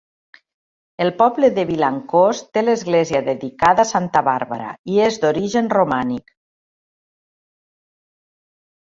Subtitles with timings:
[1.03, 6.37] El poble de Vilancòs té l'església dedicada a santa Bàrbara, i és d'origen romànic.